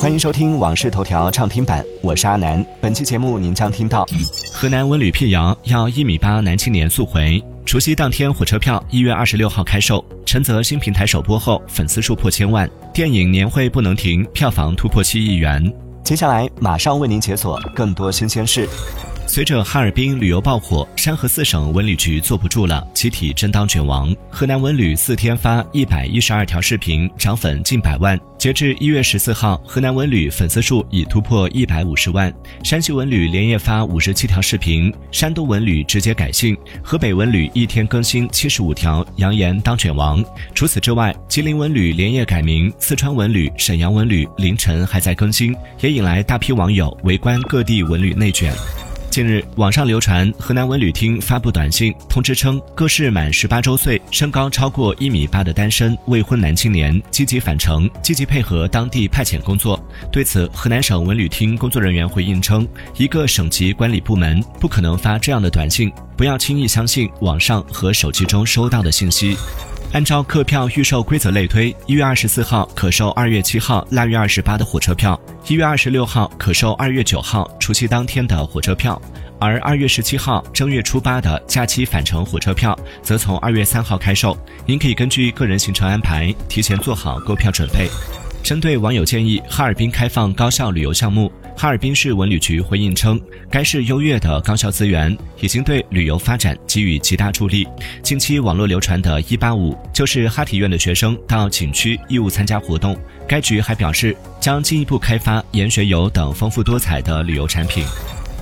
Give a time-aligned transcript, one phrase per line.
[0.00, 2.64] 欢迎收听《往事头条》畅听版，我是阿南。
[2.80, 4.06] 本期节目您将听到：
[4.50, 15.70] 河南文旅辟谣要一米八男青年速回；除夕当天火车票一月二十六号开售；陈泽新平台首播后粉丝数破千万；电影年会不能停，票房突破七亿元。
[16.02, 18.66] 接下来马上为您解锁更多新鲜事。
[19.32, 24.12] 随着哈尔滨旅游爆火，山河四省文旅局坐不住了，集体真当卷王。
[24.28, 28.18] 河南文旅四天发一百一十二条视频，涨粉近百万。
[28.36, 32.34] 截至一月十四号，河南文旅粉丝数已突破一百五十万。
[32.64, 40.24] 山西文旅连夜发五十七条视频，山东文旅直接改姓，河北文旅一天更新七十五条，扬言当卷王。
[40.56, 48.52] 除此之外，吉林文旅连夜改名，四川文旅、沈阳文旅凌晨还在更新，也引来大批网友围观各地文旅内卷。
[49.10, 59.82] 近日，网上流传河南文旅厅发布短信通知称，各市满十八周岁、身高超过一米八的单身未婚男青年积极返程，积极配合当地派遣工作。
[60.12, 62.66] 对此，河南省文旅厅工作人员回应称，
[62.98, 69.36] 一个省级管理部门不可能发这样的短信，不要轻易相信网上和手机中收到的信息。
[69.92, 79.00] 按照客票预售规则类推，一月二十四号可售二月七号、腊月二十八的火车票；一月二十六号可售二月九号除夕当天的火车票，
[79.40, 84.38] 而二月十七号正月初八的假期返程火车票则从二月三号开售。
[84.64, 87.90] 您可以根据个人行程安排，提前做好购票准备。
[88.42, 91.30] 针对网友建议哈尔滨开放高校旅游项目。
[91.56, 97.68] 哈尔滨市文旅局回应称，该市优越的高校资源已经对旅游发展给予极大助力。
[98.02, 102.96] 近期网络流传的“一八五”就是哈体院的学生到景区义务参加活动。
[103.28, 107.84] 该局还表示，将进一步开发研学游等丰富多彩的旅游产品。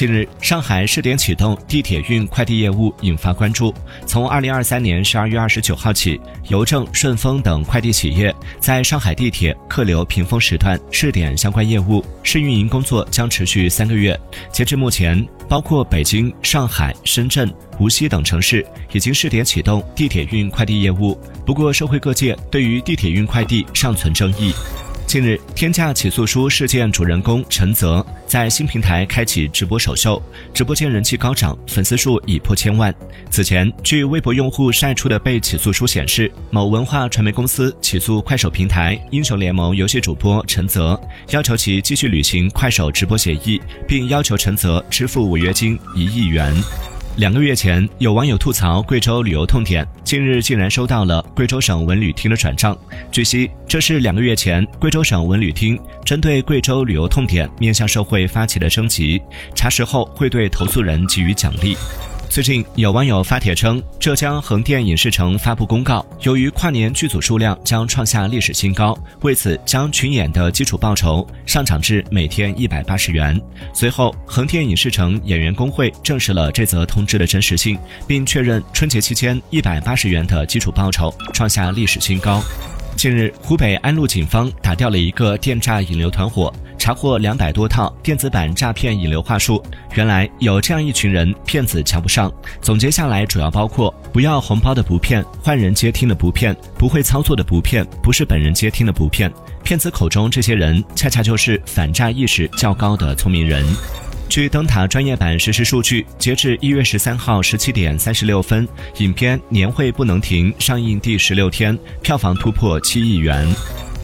[0.00, 3.74] 近日，上海试点启动地铁运快递业务，引发关注。
[4.06, 14.18] 从二零二三年十二月二十九号起，邮政、顺丰等快递企业在上海地铁客流平峰时段试点相关业务，试运营工作将持续三个月。
[14.50, 21.20] 截至目前，包括北京、上海、深圳、无锡等城市已经试点启动地铁运快递业务。
[21.44, 24.54] 不过，社会各界对于地铁运快递尚存争议。
[25.10, 30.22] 近日，天价起诉书事件主人公陈泽在新平台开启直播首秀，
[30.54, 32.94] 直播间人气高涨，粉丝数已破千万。
[33.28, 40.96] 此前，据微博用户晒出的被起诉书显示，某文化传媒公司起诉快手平台英雄联盟游戏主播陈泽，
[41.30, 46.54] 要求其继续履行快手直播协议，并要求陈泽支付违约金一亿元。
[47.16, 52.76] 两个月前，有网友吐槽贵州旅游痛点，近日竟然收到了贵州省文旅厅的转账。
[53.10, 59.20] 据悉，这是两个月前贵州省文旅厅针对贵州旅游痛点面向社会发起的征集，
[59.54, 61.76] 查实后会对投诉人给予奖励。
[62.30, 73.38] 最近有网友发帖称，浙江横店影视城发布公告，由于跨年剧组数量将创下历史新高，为此将群演的基础报酬上涨至每天一百八十元。
[73.74, 77.76] 随后，横店影视城演员工会证实了这则通知的真实性，
[78.06, 82.40] 并确认春节期间一百八十元的基础报酬创下历史新高。
[82.96, 86.52] 近日，湖北安陆警方打掉了一个电诈引流团伙，
[86.90, 89.62] 查获两百多套电子版诈骗引流话术。
[89.94, 92.28] 原来有这样一群人，骗子瞧不上。
[92.60, 99.32] 总结下来，主要包括：不要红包的不骗，换人接听的不骗，不会操作的不骗，不是本人接听的不骗。
[99.62, 103.64] 骗子口中这些人，恰恰就是反诈意识较高的聪明人。
[104.28, 108.66] 据灯塔专业版实时数据，截至一月十三号十七点三十六分，
[108.98, 113.46] 影片《年会不能停》上映第十六天，票房突破七亿元。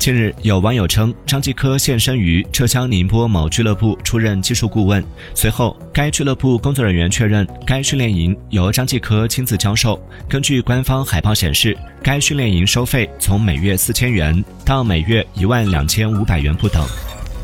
[0.00, 10.02] 近日，有网友称张继科现身于浙江宁波某俱乐部出任技术顾问，随后该俱乐部工作人员确认该训练营由张继科亲自教授。
[10.26, 16.82] 根据官方海报显示，该训练营收费从每月四千元到每月一万两千五百元不等。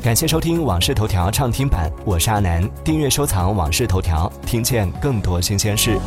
[0.03, 2.67] 感谢收听《往事头条》畅听版，我是阿南。
[2.83, 5.99] 订阅收藏《往事头条》，听见更多新鲜事。